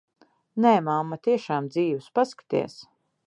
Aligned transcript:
Nē, 0.65 0.71
mamma, 0.87 1.19
tiešām 1.27 1.69
dzīvs. 1.77 2.09
Paskaties. 2.21 2.79